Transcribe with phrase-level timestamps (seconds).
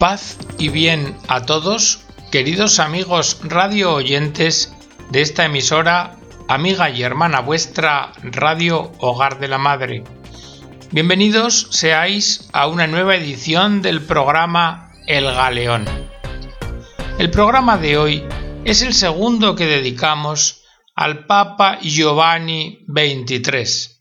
[0.00, 4.72] Paz y bien a todos, queridos amigos radio oyentes
[5.10, 10.04] de esta emisora, amiga y hermana vuestra, Radio Hogar de la Madre.
[10.92, 15.86] Bienvenidos seáis a una nueva edición del programa El Galeón.
[17.18, 18.24] El programa de hoy
[18.64, 20.62] es el segundo que dedicamos
[20.94, 23.96] al Papa Giovanni XXIII,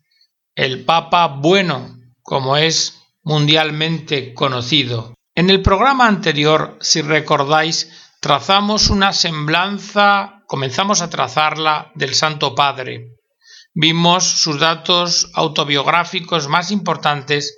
[0.53, 9.13] el Papa bueno, como es mundialmente conocido en el programa anterior, si recordáis, trazamos una
[9.13, 13.19] semblanza, comenzamos a trazarla del Santo Padre.
[13.75, 17.55] Vimos sus datos autobiográficos más importantes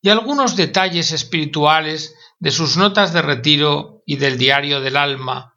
[0.00, 5.52] y algunos detalles espirituales de sus notas de retiro y del diario del alma,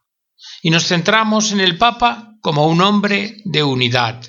[0.62, 4.21] y nos centramos en el Papa como un hombre de unidad.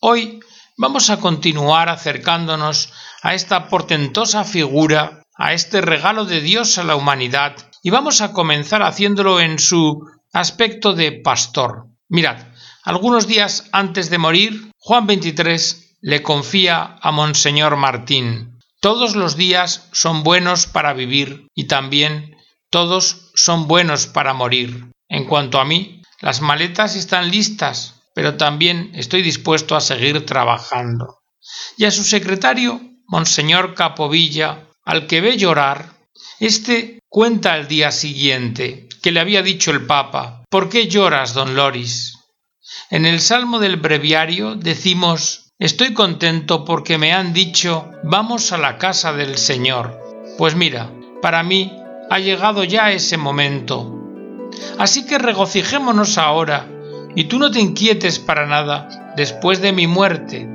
[0.00, 0.40] Hoy
[0.78, 2.90] vamos a continuar acercándonos
[3.20, 8.32] a esta portentosa figura a este regalo de Dios a la humanidad y vamos a
[8.32, 11.86] comenzar haciéndolo en su aspecto de pastor.
[12.08, 12.38] Mirad,
[12.82, 19.88] algunos días antes de morir, Juan XXIII le confía a Monseñor Martín, todos los días
[19.92, 22.36] son buenos para vivir y también
[22.70, 24.92] todos son buenos para morir.
[25.08, 31.18] En cuanto a mí, las maletas están listas, pero también estoy dispuesto a seguir trabajando.
[31.76, 35.92] Y a su secretario, Monseñor Capovilla, al que ve llorar,
[36.40, 41.56] éste cuenta al día siguiente que le había dicho el Papa ¿Por qué lloras, don
[41.56, 42.14] Loris?
[42.90, 48.78] En el Salmo del Breviario decimos Estoy contento porque me han dicho vamos a la
[48.78, 49.98] casa del Señor.
[50.38, 50.90] Pues mira,
[51.22, 51.72] para mí
[52.10, 54.50] ha llegado ya ese momento.
[54.78, 56.68] Así que regocijémonos ahora,
[57.14, 60.46] y tú no te inquietes para nada después de mi muerte.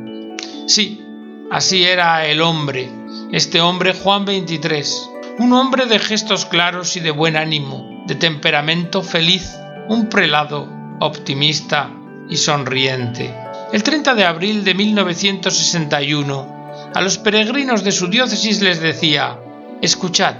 [0.68, 1.04] Sí,
[1.50, 2.90] así era el hombre,
[3.32, 9.02] este hombre Juan 23, un hombre de gestos claros y de buen ánimo, de temperamento
[9.02, 9.56] feliz,
[9.88, 10.68] un prelado
[11.00, 11.90] optimista
[12.30, 13.34] y sonriente.
[13.72, 19.40] El 30 de abril de 1961, a los peregrinos de su diócesis les decía,
[19.82, 20.36] escuchad,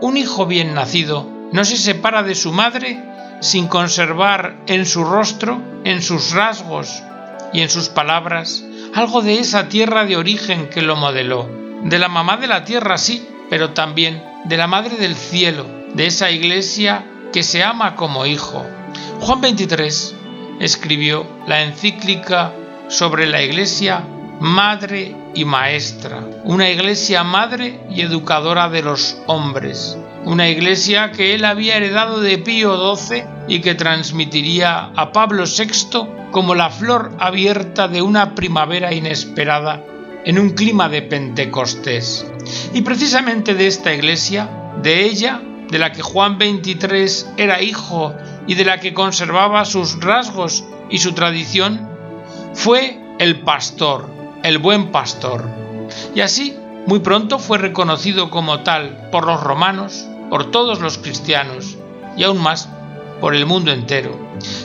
[0.00, 3.00] un hijo bien nacido no se separa de su madre
[3.40, 7.04] sin conservar en su rostro, en sus rasgos
[7.52, 12.08] y en sus palabras algo de esa tierra de origen que lo modeló de la
[12.08, 17.04] mamá de la tierra, sí, pero también de la madre del cielo, de esa iglesia
[17.32, 18.64] que se ama como hijo.
[19.20, 20.14] Juan 23
[20.60, 22.52] escribió la encíclica
[22.88, 24.04] sobre la iglesia
[24.40, 31.44] madre y maestra, una iglesia madre y educadora de los hombres, una iglesia que él
[31.44, 37.88] había heredado de Pío XII y que transmitiría a Pablo VI como la flor abierta
[37.88, 39.82] de una primavera inesperada
[40.24, 42.26] en un clima de Pentecostés.
[42.72, 44.48] Y precisamente de esta iglesia,
[44.82, 48.14] de ella, de la que Juan 23 era hijo
[48.46, 51.88] y de la que conservaba sus rasgos y su tradición,
[52.54, 54.10] fue el pastor,
[54.42, 55.48] el buen pastor.
[56.14, 56.56] Y así,
[56.86, 61.76] muy pronto fue reconocido como tal por los romanos, por todos los cristianos
[62.16, 62.68] y aún más
[63.20, 64.18] por el mundo entero.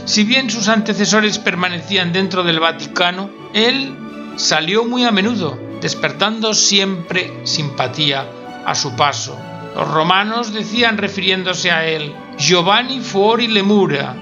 [0.06, 3.96] Si bien sus antecesores permanecían dentro del Vaticano, él
[4.38, 8.30] salió muy a menudo, despertando siempre simpatía
[8.66, 9.38] a su paso.
[9.76, 14.16] Los romanos decían refiriéndose a él, Giovanni fuori le mura,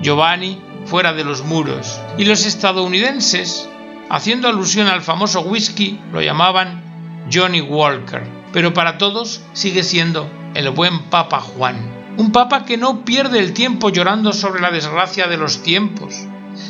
[0.00, 2.00] Giovanni fuera de los muros.
[2.18, 3.68] Y los estadounidenses,
[4.10, 8.22] haciendo alusión al famoso whisky, lo llamaban Johnny Walker.
[8.52, 12.14] Pero para todos sigue siendo el buen Papa Juan.
[12.18, 16.14] Un papa que no pierde el tiempo llorando sobre la desgracia de los tiempos,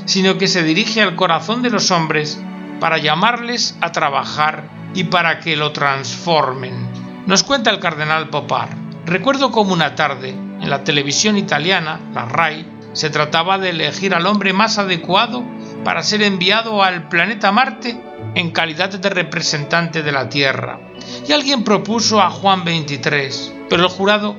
[0.05, 2.41] sino que se dirige al corazón de los hombres
[2.82, 6.88] para llamarles a trabajar y para que lo transformen.
[7.28, 8.70] Nos cuenta el cardenal Popar.
[9.06, 14.26] Recuerdo como una tarde, en la televisión italiana, la RAI, se trataba de elegir al
[14.26, 15.44] hombre más adecuado
[15.84, 18.03] para ser enviado al planeta Marte
[18.34, 20.81] en calidad de representante de la Tierra.
[21.28, 24.37] Y alguien propuso a Juan 23, pero el jurado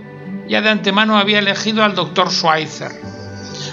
[0.49, 2.91] ya de antemano había elegido al doctor Schweitzer.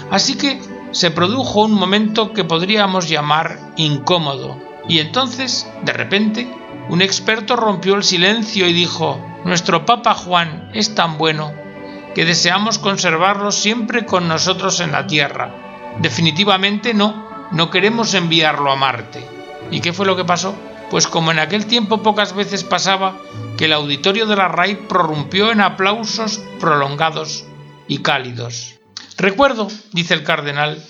[0.09, 4.57] Así que se produjo un momento que podríamos llamar incómodo,
[4.87, 6.47] y entonces, de repente,
[6.89, 11.53] un experto rompió el silencio y dijo, Nuestro Papa Juan es tan bueno
[12.13, 15.55] que deseamos conservarlo siempre con nosotros en la Tierra.
[15.99, 19.25] Definitivamente no, no queremos enviarlo a Marte.
[19.71, 20.53] ¿Y qué fue lo que pasó?
[20.89, 23.17] Pues como en aquel tiempo pocas veces pasaba,
[23.57, 27.45] que el auditorio de la RAI prorrumpió en aplausos prolongados
[27.87, 28.80] y cálidos.
[29.17, 30.83] Recuerdo, dice el cardenal,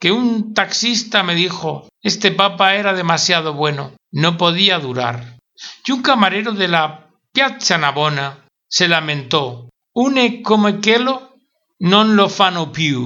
[0.00, 5.38] que un taxista me dijo este papa era demasiado bueno, no podía durar.
[5.84, 11.34] Y un camarero de la Piazza Navona se lamentó une come quello
[11.80, 12.98] non lo fanno più.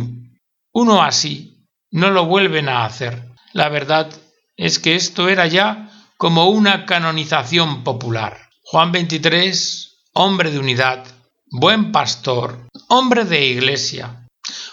[0.73, 3.33] Uno así no lo vuelven a hacer.
[3.53, 4.13] La verdad
[4.57, 8.51] es que esto era ya como una canonización popular.
[8.63, 11.07] Juan 23, hombre de unidad,
[11.51, 14.24] buen pastor, hombre de iglesia.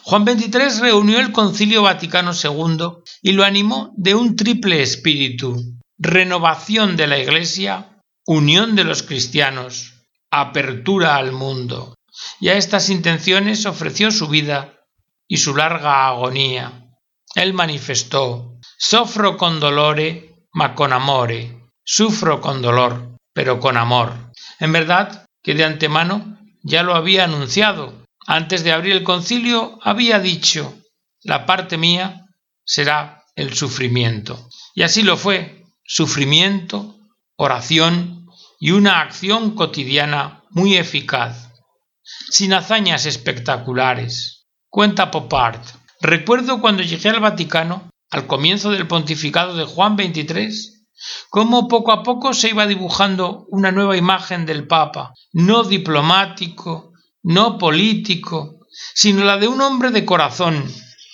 [0.03, 6.97] Juan 23 reunió el Concilio Vaticano II y lo animó de un triple espíritu, renovación
[6.97, 9.93] de la Iglesia, unión de los cristianos,
[10.31, 11.95] apertura al mundo.
[12.39, 14.73] Y a estas intenciones ofreció su vida
[15.27, 16.89] y su larga agonía.
[17.35, 24.31] Él manifestó, sofro con dolore, ma con amore, sufro con dolor, pero con amor.
[24.59, 28.00] En verdad que de antemano ya lo había anunciado.
[28.27, 30.75] Antes de abrir el concilio había dicho,
[31.23, 32.25] la parte mía
[32.63, 34.49] será el sufrimiento.
[34.75, 36.95] Y así lo fue, sufrimiento,
[37.35, 38.27] oración
[38.59, 41.49] y una acción cotidiana muy eficaz,
[42.29, 44.47] sin hazañas espectaculares.
[44.69, 45.63] Cuenta Popart.
[45.99, 50.85] Recuerdo cuando llegué al Vaticano, al comienzo del pontificado de Juan XXIII,
[51.29, 56.90] cómo poco a poco se iba dibujando una nueva imagen del Papa, no diplomático,
[57.23, 58.59] no político,
[58.93, 60.63] sino la de un hombre de corazón,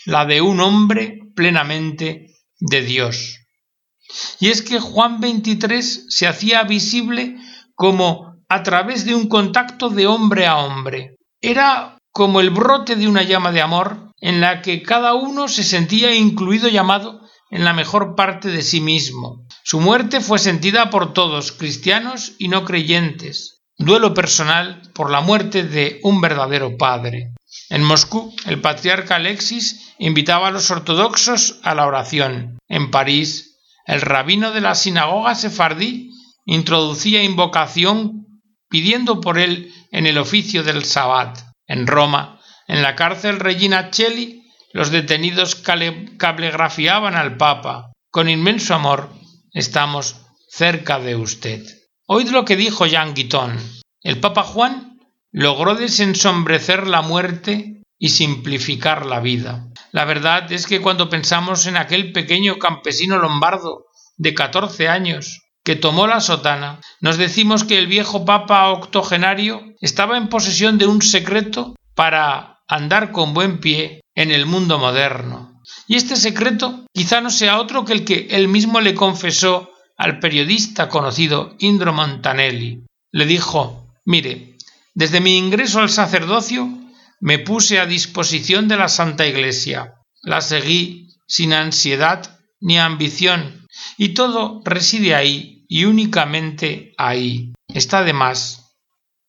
[0.06, 3.40] la de un hombre plenamente de Dios.
[4.40, 7.38] Y es que Juan XXIII se hacía visible
[7.76, 11.18] como a través de un contacto de hombre a hombre.
[11.42, 15.64] Era como el brote de una llama de amor en la que cada uno se
[15.64, 19.46] sentía incluido llamado en la mejor parte de sí mismo.
[19.64, 23.57] Su muerte fue sentida por todos, cristianos y no creyentes.
[23.80, 27.34] Duelo personal por la muerte de un verdadero padre.
[27.70, 32.58] En Moscú, el patriarca Alexis invitaba a los ortodoxos a la oración.
[32.68, 36.10] En París, el rabino de la sinagoga sefardí
[36.46, 38.26] introducía invocación
[38.68, 41.38] pidiendo por él en el oficio del Sabbat.
[41.68, 44.44] En Roma, en la cárcel Regina Cheli,
[44.74, 47.92] los detenidos cablegrafiaban al Papa.
[48.10, 49.12] Con inmenso amor
[49.54, 50.16] estamos
[50.50, 51.77] cerca de usted.
[52.10, 53.58] Oíd lo que dijo Jean Guiton.
[54.02, 54.98] El Papa Juan
[55.32, 59.68] logró desensombrecer la muerte y simplificar la vida.
[59.92, 65.76] La verdad es que cuando pensamos en aquel pequeño campesino lombardo de catorce años que
[65.76, 71.02] tomó la sotana, nos decimos que el viejo papa octogenario estaba en posesión de un
[71.02, 75.62] secreto para andar con buen pie en el mundo moderno.
[75.88, 80.20] Y este secreto quizá no sea otro que el que él mismo le confesó al
[80.20, 82.84] periodista conocido Indro Montanelli.
[83.12, 84.56] Le dijo Mire,
[84.94, 86.70] desde mi ingreso al sacerdocio
[87.20, 89.96] me puse a disposición de la Santa Iglesia.
[90.22, 93.68] La seguí sin ansiedad ni ambición,
[93.98, 97.54] y todo reside ahí y únicamente ahí.
[97.68, 98.76] Está de más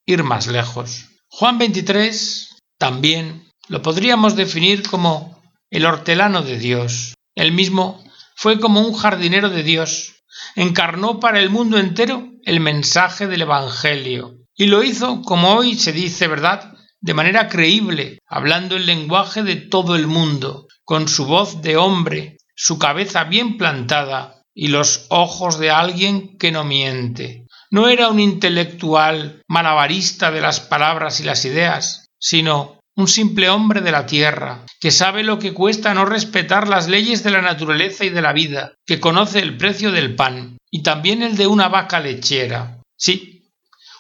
[0.07, 1.07] ir más lejos.
[1.29, 7.15] Juan 23 también lo podríamos definir como el hortelano de Dios.
[7.35, 8.03] Él mismo
[8.35, 10.18] fue como un jardinero de Dios.
[10.55, 14.37] Encarnó para el mundo entero el mensaje del Evangelio.
[14.55, 19.57] Y lo hizo, como hoy se dice, ¿verdad?, de manera creíble, hablando el lenguaje de
[19.57, 25.59] todo el mundo, con su voz de hombre, su cabeza bien plantada y los ojos
[25.59, 27.47] de alguien que no miente.
[27.71, 33.81] No era un intelectual malabarista de las palabras y las ideas, sino un simple hombre
[33.81, 38.05] de la tierra, que sabe lo que cuesta no respetar las leyes de la naturaleza
[38.05, 41.69] y de la vida, que conoce el precio del pan y también el de una
[41.69, 42.83] vaca lechera.
[42.97, 43.53] Sí,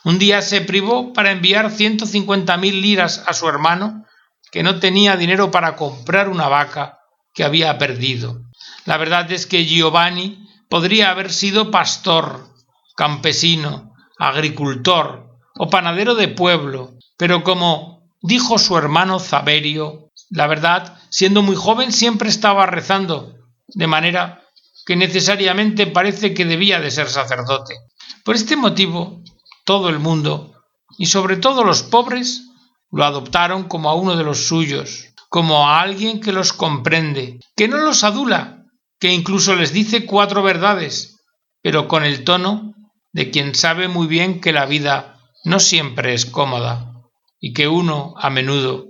[0.02, 4.05] un día se privó para enviar ciento cincuenta mil liras a su hermano,
[4.50, 6.99] que no tenía dinero para comprar una vaca
[7.35, 8.40] que había perdido.
[8.85, 12.49] La verdad es que Giovanni podría haber sido pastor,
[12.97, 20.10] campesino, agricultor o panadero de pueblo, pero como dijo su hermano Zaverio.
[20.30, 23.34] La verdad, siendo muy joven, siempre estaba rezando,
[23.68, 24.42] de manera
[24.84, 27.75] que necesariamente parece que debía de ser sacerdote.
[28.25, 29.22] Por este motivo,
[29.64, 30.54] todo el mundo,
[30.98, 32.42] y sobre todo los pobres,
[32.90, 37.68] lo adoptaron como a uno de los suyos, como a alguien que los comprende, que
[37.68, 38.64] no los adula,
[38.98, 41.20] que incluso les dice cuatro verdades,
[41.62, 42.75] pero con el tono
[43.12, 46.88] de quien sabe muy bien que la vida no siempre es cómoda
[47.40, 48.87] y que uno, a menudo,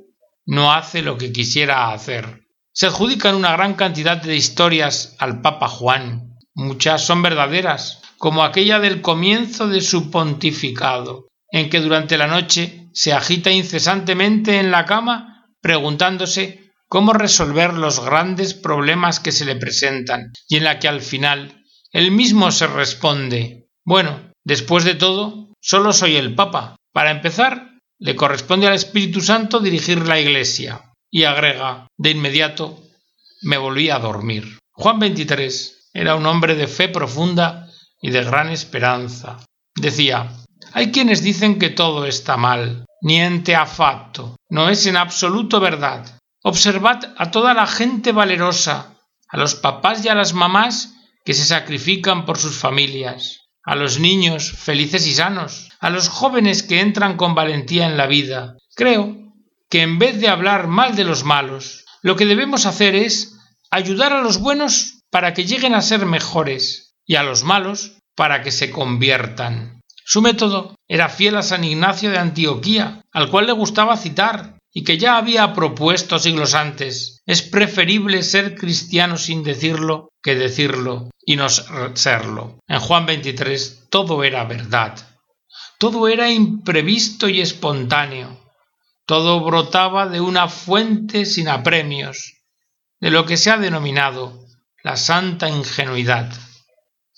[0.47, 2.47] no hace lo que quisiera hacer.
[2.73, 6.37] Se adjudican una gran cantidad de historias al Papa Juan.
[6.55, 12.89] Muchas son verdaderas, como aquella del comienzo de su pontificado, en que durante la noche
[12.93, 19.57] se agita incesantemente en la cama preguntándose cómo resolver los grandes problemas que se le
[19.57, 25.55] presentan, y en la que al final él mismo se responde Bueno, después de todo,
[25.61, 26.77] solo soy el Papa.
[26.93, 27.68] Para empezar,
[27.99, 30.93] le corresponde al Espíritu Santo dirigir la Iglesia.
[31.11, 32.83] Y agrega, de inmediato,
[33.43, 34.59] me volví a dormir.
[34.73, 37.69] Juan XXIII era un hombre de fe profunda
[38.01, 39.45] y de gran esperanza.
[39.75, 40.31] Decía,
[40.73, 42.85] hay quienes dicen que todo está mal.
[43.01, 44.37] Niente affatto.
[44.51, 46.19] No es en absoluto verdad.
[46.43, 48.95] Observad a toda la gente valerosa,
[49.29, 54.01] a los papás y a las mamás que se sacrifican por sus familias, a los
[54.01, 58.57] niños felices y sanos, a los jóvenes que entran con valentía en la vida.
[58.75, 59.15] Creo
[59.69, 63.37] que en vez de hablar mal de los malos, lo que debemos hacer es
[63.71, 68.43] ayudar a los buenos para que lleguen a ser mejores y a los malos para
[68.43, 69.83] que se conviertan.
[70.03, 74.83] Su método era fiel a San Ignacio de Antioquía, al cual le gustaba citar y
[74.83, 77.21] que ya había propuesto siglos antes.
[77.27, 82.59] Es preferible ser cristiano sin decirlo decirlo y no serlo.
[82.67, 84.97] En Juan 23 todo era verdad.
[85.79, 88.39] Todo era imprevisto y espontáneo.
[89.07, 92.35] Todo brotaba de una fuente sin apremios,
[93.01, 94.45] de lo que se ha denominado
[94.83, 96.33] la santa ingenuidad,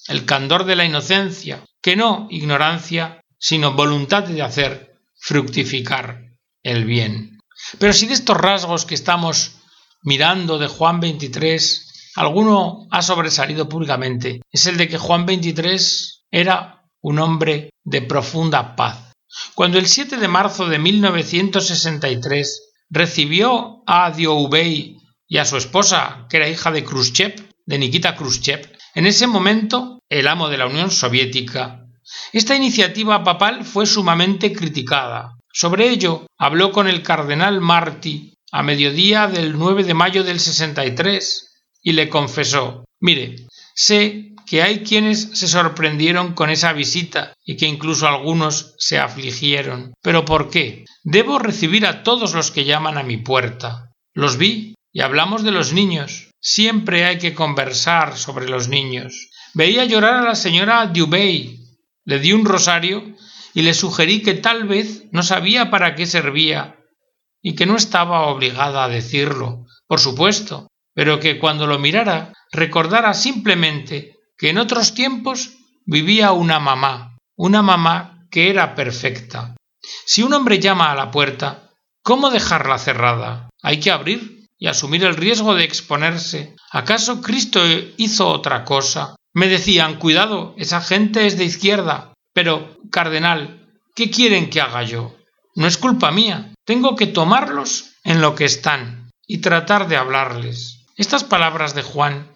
[0.09, 6.25] el candor de la inocencia, que no ignorancia, sino voluntad de hacer fructificar
[6.63, 7.41] el bien.
[7.79, 9.57] Pero si de estos rasgos que estamos
[10.03, 16.85] mirando de Juan 23, alguno ha sobresalido públicamente, es el de que Juan 23 era
[17.01, 19.13] un hombre de profunda paz.
[19.55, 24.97] Cuando el 7 de marzo de 1963 recibió a Dioubey
[25.29, 30.01] y a su esposa, que era hija de Khrushchev, de Nikita Khrushchev, en ese momento
[30.09, 31.87] el amo de la Unión Soviética,
[32.33, 35.37] esta iniciativa papal fue sumamente criticada.
[35.53, 41.50] Sobre ello habló con el cardenal Martí a mediodía del 9 de mayo del 63
[41.83, 47.67] y le confesó Mire, sé que hay quienes se sorprendieron con esa visita y que
[47.67, 49.95] incluso algunos se afligieron.
[50.03, 50.85] ¿Pero por qué?
[51.03, 53.91] Debo recibir a todos los que llaman a mi puerta.
[54.13, 56.31] Los vi y hablamos de los niños.
[56.41, 59.31] Siempre hay que conversar sobre los niños.
[59.55, 61.59] Veía llorar a la señora Dubey.
[62.05, 63.17] Le di un rosario
[63.55, 66.77] y le sugerí que tal vez no sabía para qué servía
[67.41, 70.70] y que no estaba obligada a decirlo, por supuesto,
[71.01, 77.63] pero que cuando lo mirara recordara simplemente que en otros tiempos vivía una mamá, una
[77.63, 79.57] mamá que era perfecta.
[80.05, 81.71] Si un hombre llama a la puerta,
[82.03, 83.49] ¿cómo dejarla cerrada?
[83.63, 86.55] Hay que abrir y asumir el riesgo de exponerse.
[86.71, 87.63] ¿Acaso Cristo
[87.97, 89.17] hizo otra cosa?
[89.33, 92.13] Me decían, cuidado, esa gente es de izquierda.
[92.35, 95.17] Pero, cardenal, ¿qué quieren que haga yo?
[95.55, 96.53] No es culpa mía.
[96.67, 100.80] Tengo que tomarlos en lo que están y tratar de hablarles.
[101.01, 102.31] Estas palabras de Juan,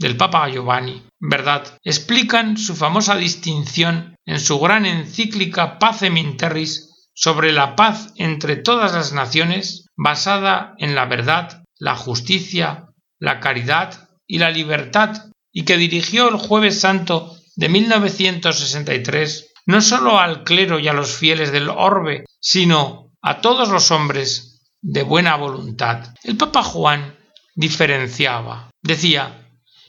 [0.00, 6.90] del Papa Giovanni, verdad, explican su famosa distinción en su gran encíclica Pacem in Terris
[7.14, 12.86] sobre la paz entre todas las naciones basada en la verdad, la justicia,
[13.20, 20.18] la caridad y la libertad y que dirigió el jueves santo de 1963 no sólo
[20.18, 25.36] al clero y a los fieles del orbe, sino a todos los hombres de buena
[25.36, 26.12] voluntad.
[26.24, 27.19] El Papa Juan
[27.54, 29.46] diferenciaba, decía,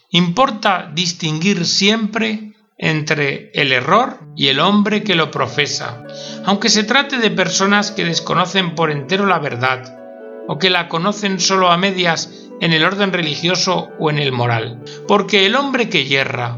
[0.10, 6.04] importa distinguir siempre entre el error y el hombre que lo profesa,
[6.46, 9.98] aunque se trate de personas que desconocen por entero la verdad,
[10.48, 14.84] o que la conocen solo a medias en el orden religioso o en el moral.
[15.08, 16.58] Porque el hombre que yerra,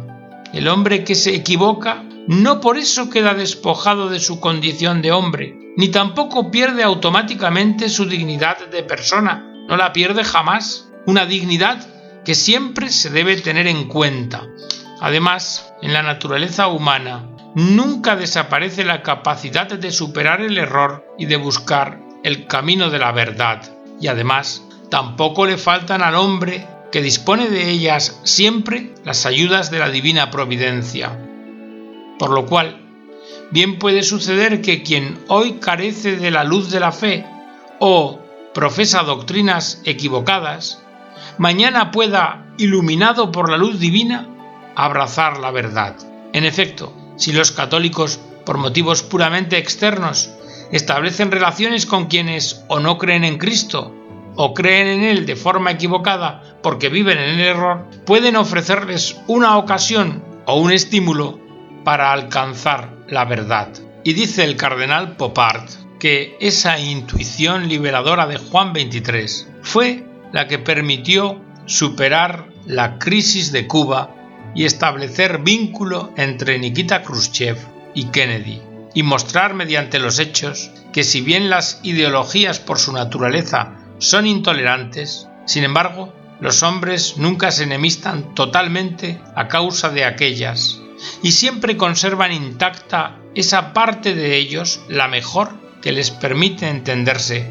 [0.54, 5.58] el hombre que se equivoca, no por eso queda despojado de su condición de hombre,
[5.76, 11.86] ni tampoco pierde automáticamente su dignidad de persona, no la pierde jamás, una dignidad
[12.24, 14.48] que siempre se debe tener en cuenta.
[15.02, 21.36] Además, en la naturaleza humana nunca desaparece la capacidad de superar el error y de
[21.36, 23.62] buscar el camino de la verdad.
[24.00, 29.80] Y además, tampoco le faltan al hombre que dispone de ellas siempre las ayudas de
[29.80, 31.20] la divina providencia.
[32.20, 32.80] Por lo cual,
[33.52, 37.26] bien puede suceder que quien hoy carece de la luz de la fe
[37.80, 38.20] o
[38.54, 40.84] profesa doctrinas equivocadas,
[41.38, 44.28] mañana pueda, iluminado por la luz divina,
[44.76, 45.96] abrazar la verdad.
[46.34, 50.32] En efecto, si los católicos, por motivos puramente externos,
[50.72, 53.94] establecen relaciones con quienes o no creen en Cristo
[54.36, 59.58] o creen en él de forma equivocada porque viven en el error, pueden ofrecerles una
[59.58, 61.40] ocasión o un estímulo
[61.84, 63.70] para alcanzar la verdad.
[64.04, 70.60] Y dice el cardenal Popard que esa intuición liberadora de Juan 23 fue la que
[70.60, 74.14] permitió superar la crisis de Cuba
[74.54, 77.58] y establecer vínculo entre Nikita Khrushchev
[77.94, 78.62] y Kennedy.
[78.96, 85.28] y mostrar mediante los hechos que si bien las ideologías por su naturaleza son intolerantes,
[85.46, 90.80] sin embargo, los hombres nunca se enemistan totalmente a causa de aquellas,
[91.22, 97.50] y siempre conservan intacta esa parte de ellos, la mejor, que les permite entenderse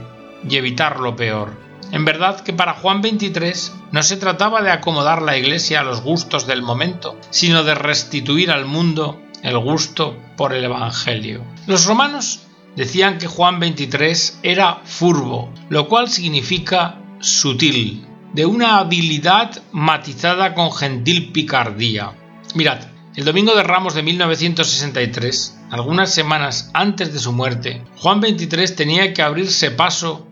[0.48, 1.71] y evitar lo peor.
[1.92, 3.52] En verdad que para Juan XXIII
[3.92, 8.50] no se trataba de acomodar la Iglesia a los gustos del momento, sino de restituir
[8.50, 11.44] al mundo el gusto por el Evangelio.
[11.66, 12.40] Los romanos
[12.76, 20.72] decían que Juan XXIII era furbo, lo cual significa sutil, de una habilidad matizada con
[20.72, 22.14] gentil picardía.
[22.54, 28.74] Mirad, el domingo de Ramos de 1963, algunas semanas antes de su muerte, Juan XXIII
[28.74, 30.31] tenía que abrirse paso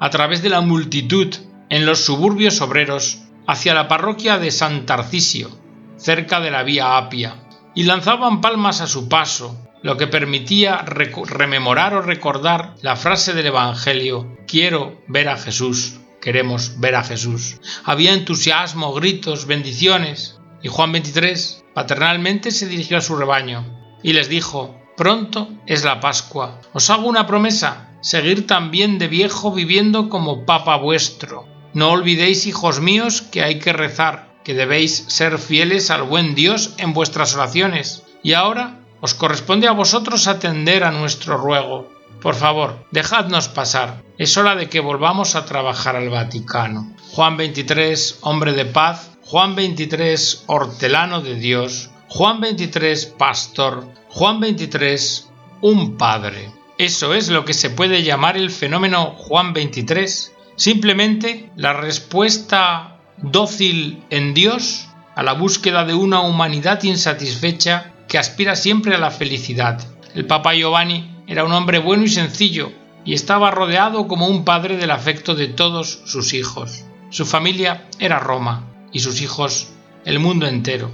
[0.00, 1.34] a través de la multitud
[1.68, 5.50] en los suburbios obreros hacia la parroquia de San Tarcisio,
[5.96, 7.36] cerca de la vía Apia,
[7.74, 13.46] y lanzaban palmas a su paso, lo que permitía rememorar o recordar la frase del
[13.46, 17.60] Evangelio Quiero ver a Jesús, queremos ver a Jesús.
[17.84, 23.64] Había entusiasmo, gritos, bendiciones, y Juan XXIII paternalmente se dirigió a su rebaño
[24.02, 26.60] y les dijo, Pronto es la Pascua.
[26.74, 31.46] Os hago una promesa, seguir también de viejo viviendo como Papa vuestro.
[31.72, 36.74] No olvidéis, hijos míos, que hay que rezar, que debéis ser fieles al buen Dios
[36.78, 38.02] en vuestras oraciones.
[38.22, 41.88] Y ahora os corresponde a vosotros atender a nuestro ruego.
[42.20, 44.02] Por favor, dejadnos pasar.
[44.18, 46.94] Es hora de que volvamos a trabajar al Vaticano.
[47.12, 55.30] Juan 23, hombre de paz, Juan 23, hortelano de Dios, Juan 23, pastor, Juan 23,
[55.62, 56.50] un padre.
[56.80, 64.02] Eso es lo que se puede llamar el fenómeno Juan 23, simplemente la respuesta dócil
[64.08, 69.78] en Dios a la búsqueda de una humanidad insatisfecha que aspira siempre a la felicidad.
[70.14, 72.72] El Papa Giovanni era un hombre bueno y sencillo
[73.04, 76.86] y estaba rodeado como un padre del afecto de todos sus hijos.
[77.10, 79.68] Su familia era Roma y sus hijos
[80.06, 80.90] el mundo entero.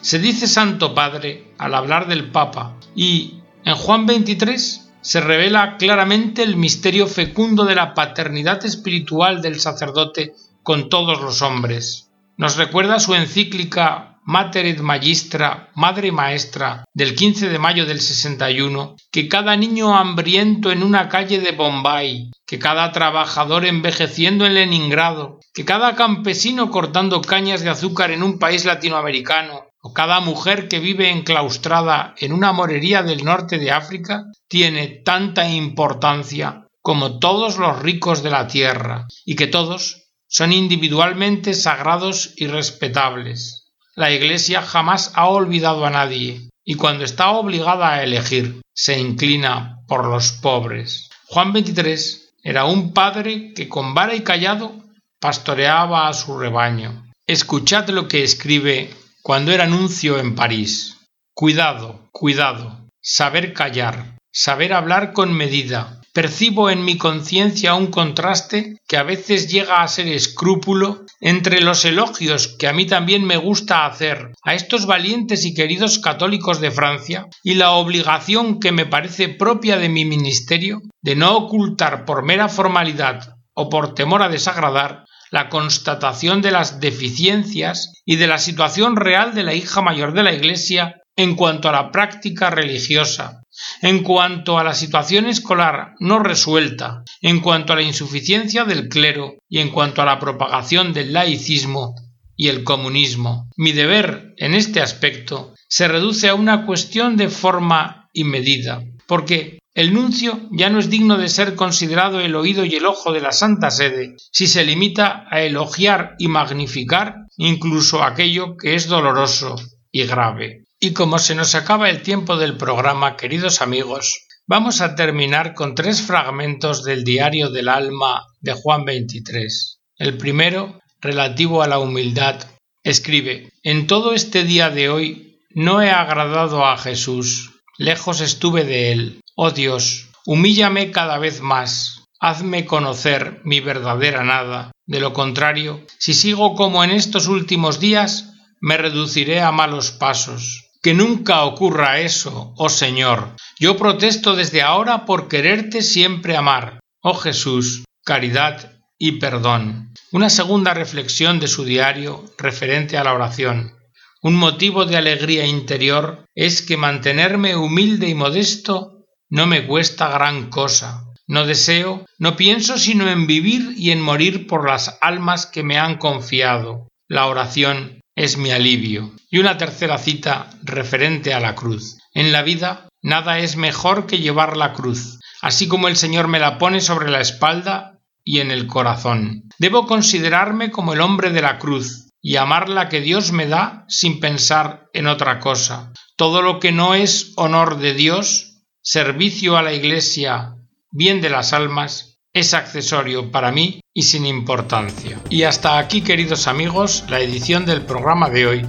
[0.00, 6.42] Se dice Santo Padre al hablar del Papa y en Juan 23 se revela claramente
[6.42, 12.10] el misterio fecundo de la paternidad espiritual del sacerdote con todos los hombres.
[12.36, 18.96] Nos recuerda su encíclica Mater et Magistra, Madre Maestra, del 15 de mayo del 61,
[19.10, 25.40] que cada niño hambriento en una calle de Bombay, que cada trabajador envejeciendo en Leningrado,
[25.54, 30.80] que cada campesino cortando cañas de azúcar en un país latinoamericano, o cada mujer que
[30.80, 37.80] vive enclaustrada en una morería del norte de África, tiene tanta importancia como todos los
[37.80, 43.72] ricos de la tierra, y que todos son individualmente sagrados y respetables.
[43.94, 49.78] La Iglesia jamás ha olvidado a nadie y cuando está obligada a elegir se inclina
[49.88, 51.08] por los pobres.
[51.26, 54.76] Juan XXIII era un padre que con vara y callado
[55.18, 57.10] pastoreaba a su rebaño.
[57.26, 58.90] Escuchad lo que escribe
[59.22, 60.96] cuando era nuncio en París.
[61.34, 68.96] Cuidado, cuidado, saber callar, saber hablar con medida, percibo en mi conciencia un contraste que
[68.96, 73.86] a veces llega a ser escrúpulo entre los elogios que a mí también me gusta
[73.86, 79.28] hacer a estos valientes y queridos católicos de Francia y la obligación que me parece
[79.28, 85.04] propia de mi ministerio de no ocultar por mera formalidad o por temor a desagradar
[85.30, 90.22] la constatación de las deficiencias y de la situación real de la hija mayor de
[90.22, 93.42] la Iglesia en cuanto a la práctica religiosa,
[93.82, 99.34] en cuanto a la situación escolar no resuelta, en cuanto a la insuficiencia del clero
[99.48, 101.96] y en cuanto a la propagación del laicismo
[102.36, 103.50] y el comunismo.
[103.56, 109.58] Mi deber en este aspecto se reduce a una cuestión de forma y medida, porque
[109.74, 113.20] el nuncio ya no es digno de ser considerado el oído y el ojo de
[113.20, 119.56] la Santa Sede si se limita a elogiar y magnificar incluso aquello que es doloroso
[119.90, 120.64] y grave.
[120.78, 125.74] Y como se nos acaba el tiempo del programa, queridos amigos, vamos a terminar con
[125.74, 129.80] tres fragmentos del Diario del Alma de Juan 23.
[129.96, 132.44] El primero, relativo a la humildad,
[132.84, 138.92] escribe, En todo este día de hoy no he agradado a Jesús, lejos estuve de
[138.92, 139.20] él.
[139.34, 144.72] Oh Dios, humíllame cada vez más, hazme conocer mi verdadera nada.
[144.86, 150.64] De lo contrario, si sigo como en estos últimos días, me reduciré a malos pasos.
[150.82, 153.36] Que nunca ocurra eso, oh Señor.
[153.58, 156.80] Yo protesto desde ahora por quererte siempre amar.
[157.02, 159.92] Oh Jesús, caridad y perdón.
[160.12, 163.77] Una segunda reflexión de su diario referente a la oración.
[164.20, 170.50] Un motivo de alegría interior es que mantenerme humilde y modesto no me cuesta gran
[170.50, 171.04] cosa.
[171.28, 175.78] No deseo, no pienso sino en vivir y en morir por las almas que me
[175.78, 176.88] han confiado.
[177.06, 179.12] La oración es mi alivio.
[179.30, 181.98] Y una tercera cita referente a la cruz.
[182.12, 186.40] En la vida nada es mejor que llevar la cruz, así como el Señor me
[186.40, 189.44] la pone sobre la espalda y en el corazón.
[189.58, 193.84] Debo considerarme como el hombre de la cruz y amar la que Dios me da
[193.88, 195.92] sin pensar en otra cosa.
[196.16, 200.54] Todo lo que no es honor de Dios, servicio a la Iglesia
[200.90, 205.20] bien de las almas, es accesorio para mí y sin importancia.
[205.30, 208.66] Y hasta aquí, queridos amigos, la edición del programa de hoy,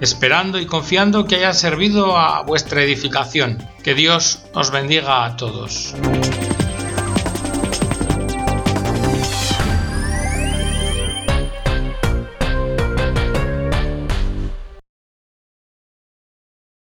[0.00, 3.58] esperando y confiando que haya servido a vuestra edificación.
[3.82, 5.94] Que Dios os bendiga a todos.